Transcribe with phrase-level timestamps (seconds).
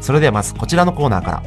[0.00, 1.42] それではまずこちらのコーナーから。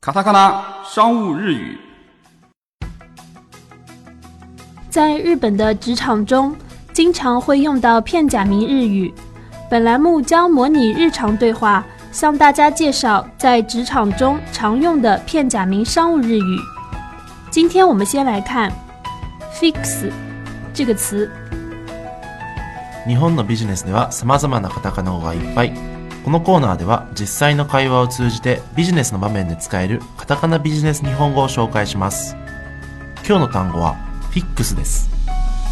[0.00, 1.78] カタカナ、商务日语。
[4.90, 6.54] 在日本的职场中，
[6.92, 9.12] 经常会用到片假名日语。
[9.70, 16.58] 本栏目将模拟日常对话，向大家介绍在职场中常用的片假名商务日语。
[17.50, 18.70] 今天我们先来看
[19.56, 20.10] “fix”
[20.74, 21.30] 这个词。
[23.06, 25.72] 日本のビジネスでは様々なカタカナ語がいっぱい。
[26.24, 32.36] このコーナーでは実際の会話を通じてビジネスの場面で使えるカタカナビジネス日本語を紹介します。
[33.28, 33.94] 今日の単語は
[34.30, 35.10] フィックスです。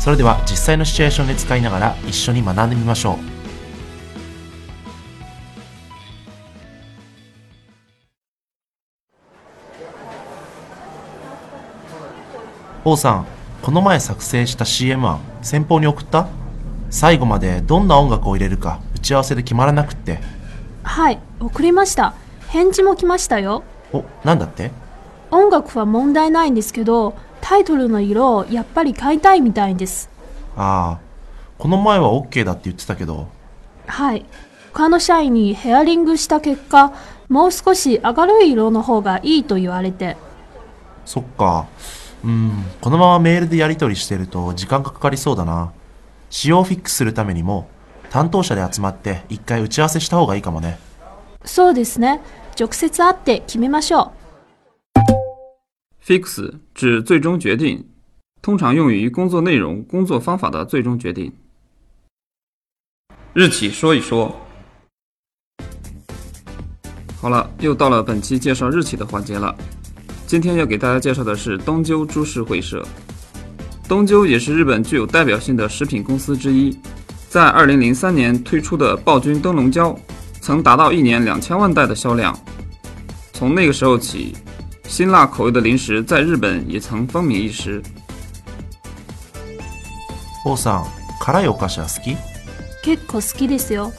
[0.01, 3.17] それでは実際のシチュエーションで使いながら一緒に学んでみましょう。
[12.85, 13.27] 王さん、
[13.63, 16.27] この前作成した CM 案、先方に送った
[16.91, 20.19] 最後までどんな音楽を入れるか打ち合わせで決まらなくって
[20.83, 22.15] はい送りました
[22.49, 24.73] 返事も来ましたよおなんだって
[25.31, 30.11] 音楽は問題ないんですけどタイトルの色をやっぱり買いたいみたいです
[30.57, 31.01] ああ
[31.59, 33.29] この前は OK だって言ってたけど
[33.87, 34.25] はい
[34.73, 36.93] 他の社員にヘアリングした結果
[37.29, 40.17] もう少し明るい色の方がいいと言われて
[41.05, 41.69] そっか
[42.25, 45.73] うんこのままメールでやり取りしてると時間がかかりそうだな
[46.31, 47.67] 使用 f クスするためにも
[48.09, 50.79] 担当者で集まって一回打ち合わせした方がいいかもね。
[51.45, 52.21] そうですね。
[52.59, 54.13] 直接会って決めましょ
[54.95, 55.31] う。
[56.03, 57.85] fix 指最终决定，
[58.43, 61.33] 通常用于工作内容、工作方法的最终决定。
[63.35, 64.33] 日期说一说。
[67.21, 69.53] 好了，又到了本期介绍日期的环节了。
[70.29, 72.85] 今天要给大家介绍的是东久株式会社。
[73.91, 76.79] 东鸠也是日本具有代表性的食品公司之一，
[77.29, 79.93] 在二零零三年推出的“暴君灯笼椒”
[80.41, 82.33] 曾达到一年两千万袋的销量。
[83.33, 84.37] 从那个时候起，
[84.87, 87.83] 辛辣口味的零食在日本也曾风靡一时。
[90.47, 90.85] O さん、
[91.19, 92.15] 辛いお菓子は好き？
[92.85, 93.91] 結構好きですよ。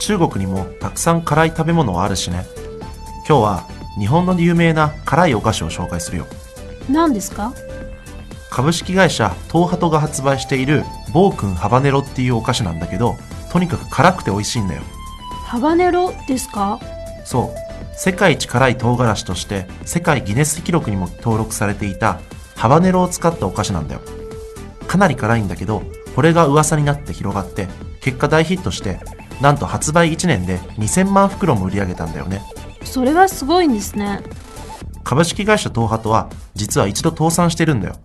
[0.00, 2.46] 中国にもたくさん辛い食べ物あるしね。
[3.28, 3.68] 今日は
[3.98, 6.24] 日本の有名な辛いお菓子を紹介するよ。
[6.90, 7.52] なですか？
[8.54, 10.82] 株式会社東ハトが発売している
[11.14, 13.16] 暴君ハバネロっていうお菓子なんだけど
[13.50, 14.82] とにかく辛くて美味しいんだよ
[15.46, 16.78] ハバネロですか
[17.24, 17.48] そう
[17.96, 22.20] 世界一辛い唐辛子として世界ギネス記録にも登録されていた
[22.54, 24.02] ハバネロを使ったお菓子なんだよ
[24.86, 25.82] かなり辛いんだけど
[26.14, 27.68] これが噂になって広がって
[28.02, 29.00] 結果大ヒットして
[29.40, 32.42] なんと発売1年で2000万袋も売り上げたんだよね
[32.84, 34.20] それはすごいんですね
[35.04, 37.96] 株式会社東ハトは実は一度倒産してるんだよ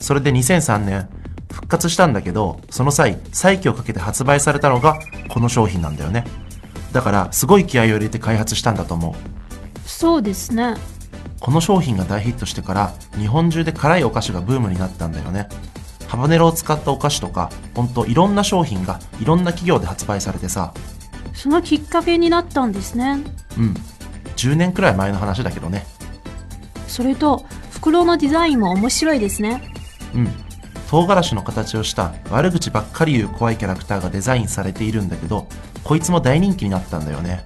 [0.00, 1.08] それで2003年、
[1.50, 4.98] 復活したんだけど、その際、再起をかけて発売されたのが、
[5.30, 6.24] この商品なんだよね。
[6.92, 9.14] だから、すごい気合を入れて開発したんだと思う。
[9.88, 10.74] そうですね。
[11.40, 15.48] この商品が大ヒットしてから、日本中で辛いお菓子がブームになったんだよね。
[16.08, 20.72] ハバネロを使ったお菓子とか、ほんといろんな商品がいろんな企業で発売されてさ。
[21.34, 23.20] そのきっかけになったんですね。
[23.58, 23.74] うん。
[24.36, 25.86] 10年くらい前の話だけどね。
[26.86, 29.72] それと、袋のデザインも面白いですね。
[30.16, 30.28] うん
[30.90, 35.48] 唐辛子の形をした悪口ばっかり言う怖いキャラクターがデザインされているんだけど
[35.82, 37.44] こいつも大人気になったんだよね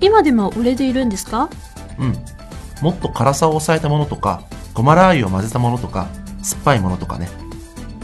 [0.00, 1.50] 今でも売れているんですか
[1.98, 2.14] うん
[2.80, 4.44] もっと辛さを抑えたものとか
[4.74, 6.06] ごまラー油を混ぜたものとか
[6.42, 7.28] 酸っぱいものとかね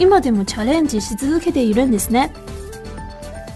[0.00, 2.32] 今でもチャレンジし続けているんですね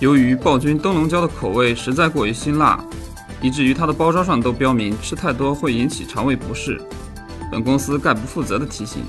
[0.00, 2.80] 由于暴君灯笼椒的口味实在过于辛辣，
[3.40, 6.76] 以至于它的包装上都标明吃太多会引起肠胃不适。
[7.52, 9.04] 本公司概不负责的提醒。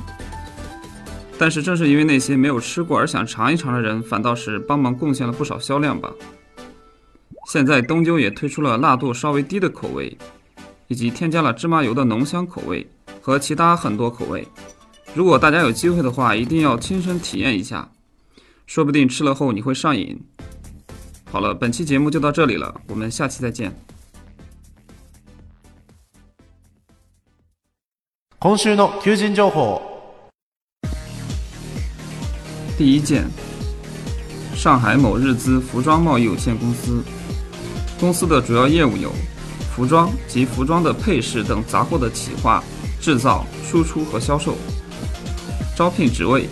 [1.45, 6.09] 但是正是因为那些没有吃过而想尝一尝的人，反倒是帮忙贡献了不少销量吧。
[7.51, 10.17] 现在东久也推出了辣度稍微低的口味，
[10.87, 12.87] 以及添加了芝麻油的浓香口味
[13.19, 14.47] 和其他很多口味。
[15.13, 17.91] 如果大家有机会的话，一定要亲身体验一下，
[18.65, 20.17] 说不定吃了后你会上瘾。
[21.25, 23.69] 好了，本期节目就到这里了，我们下期再见。
[28.39, 29.92] 今週の求人情報。
[32.85, 33.23] 第一件，
[34.53, 37.01] 上海某日资服装贸易有限公司，
[37.97, 39.09] 公司的主要业务有
[39.73, 42.61] 服装及服装的配饰等杂货的企划、
[42.99, 44.57] 制造、输出和销售。
[45.77, 46.49] 招聘职位：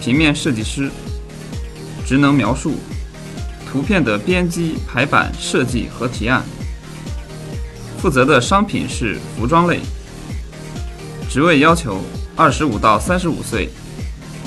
[0.00, 0.90] 平面设计师。
[2.06, 2.76] 职能描述：
[3.70, 6.42] 图片的编辑、排版、设计和提案。
[7.98, 9.80] 负责的商品是服装类。
[11.28, 12.00] 职位要求：
[12.36, 13.68] 二十五到三十五岁。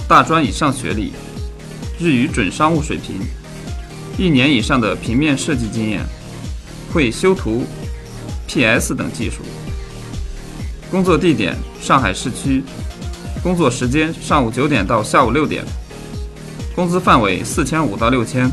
[0.07, 1.13] 大专以上学历，
[1.99, 3.15] 日语准商务水平，
[4.19, 6.01] 一年以上的平面设计经验，
[6.93, 7.63] 会修图、
[8.47, 9.37] PS 等技术。
[10.91, 12.63] 工作地点上海市区，
[13.41, 15.65] 工作时间上午九点到下午六点，
[16.75, 18.47] 工资范围四千五到六千，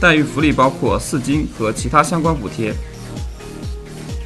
[0.00, 2.72] 待遇福利包括四金和其他相关补贴，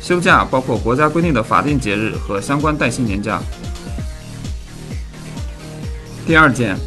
[0.01, 3.43] 休假包括国家规定的法定节日和相关带薪年假。
[6.31, 6.79] 第二件，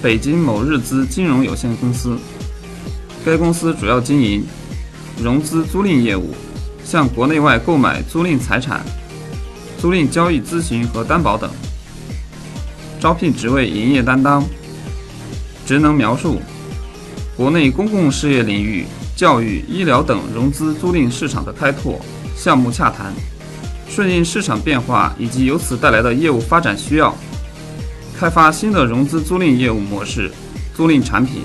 [0.00, 2.16] 北京某日资金融有限公司，
[3.22, 4.42] 该公司主要经营
[5.22, 6.30] 融资租赁业务，
[6.82, 8.80] 向国内外购买租赁财产、
[9.78, 11.50] 租赁交易咨询和担保等。
[12.98, 14.42] 招聘职位：营业担当。
[15.66, 16.40] 职能描述：
[17.36, 22.00] 国内公共事业领域、教育、医疗等融资租赁市场的开拓、
[22.34, 23.12] 项目洽谈，
[23.86, 27.14] 顺应市场变化以及由此带来的业务发展需要。
[28.22, 30.30] 开发新的融资租赁业务模式、
[30.76, 31.42] 租赁产品，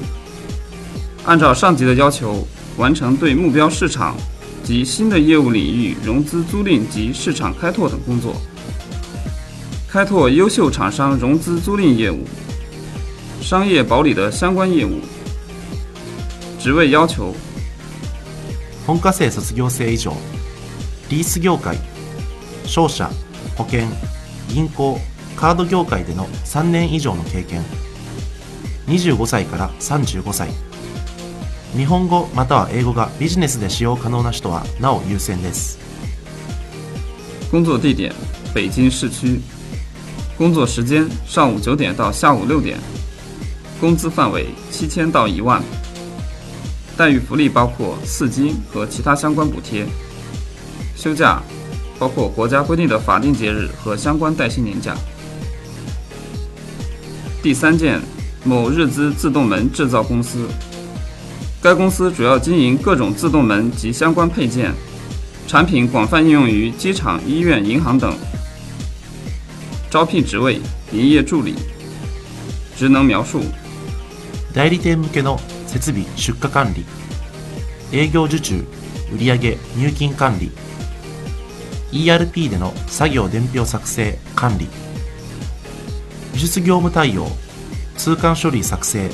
[1.25, 2.47] 按照上级的要求，
[2.77, 4.15] 完成对目标市场
[4.63, 8.35] 及新的业务领域融资租赁及市场开拓等工作，
[9.89, 12.25] 开拓优秀厂商融资租赁业务、
[13.41, 15.01] 商业保理的相关业务。
[16.59, 17.33] 职位要求：
[18.85, 20.13] 本科生赁、汽车、汽车、汽车、
[21.09, 23.09] 汽车、汽车、汽车、
[24.47, 27.61] 汽车、汽カード業界での3年以上の経験
[28.87, 30.49] 25歳から35歳
[31.73, 35.77] 日本語または英語がビジネスで使用可能な人はなお優先です
[37.51, 38.11] 工作地点
[38.51, 39.39] 北京市区
[40.39, 42.77] 工作時間上午九点到下午六点
[43.79, 45.61] 工资范围七千到一万
[46.97, 49.85] 待遇福利包括四金和其他相关补贴
[50.95, 51.39] 休假
[51.99, 54.95] 包括国家规定的法定节日和相关带薪年假。
[57.47, 57.97] 第三件，
[58.43, 60.49] 某日资自动门制造公司。
[61.61, 64.69] 该公司主要经营各种自动门及相关配件，
[65.47, 68.13] 产品广泛应用于机场、医院、银行等。
[69.89, 70.59] 招聘职位：
[70.91, 71.55] 营业助理。
[72.77, 73.39] 职能描述：
[74.53, 75.39] 代理店向けの
[75.73, 76.83] 設備出荷管理、
[77.97, 78.55] 営業受注、
[79.17, 80.49] 売上入金管理、
[81.93, 84.67] ERP での作業伝票作成管理。
[86.37, 87.25] 技術業務対応、
[87.97, 89.09] 通関処理作成、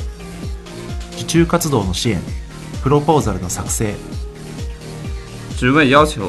[1.16, 2.20] 受注活動の支援、
[2.84, 3.94] プロポーザルの作成。
[5.56, 6.20] 職位要求